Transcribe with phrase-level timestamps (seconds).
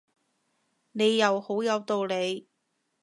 [0.93, 2.47] 你又好有道理